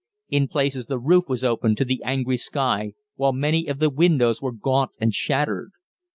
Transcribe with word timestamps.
In 0.29 0.47
places 0.47 0.87
the 0.87 0.97
roof 0.97 1.25
was 1.29 1.43
open 1.43 1.75
to 1.75 1.85
the 1.85 2.01
angry 2.03 2.35
sky, 2.37 2.93
while 3.17 3.33
many 3.33 3.67
of 3.67 3.77
the 3.77 3.91
windows 3.91 4.41
were 4.41 4.51
gaunt 4.51 4.97
and 4.99 5.13
shattered. 5.13 5.73